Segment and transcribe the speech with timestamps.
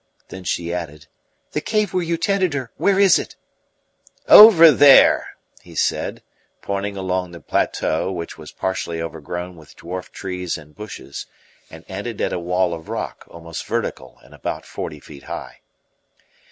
[0.29, 1.05] Then she added:
[1.51, 3.35] "The cave where you tended her where is it?"
[4.27, 6.23] "Over there," he said,
[6.63, 11.27] pointing across the plateau, which was partially overgrown with dwarf trees and bushes,
[11.69, 15.59] and ended at a wall of rock, almost vertical and about forty feet high.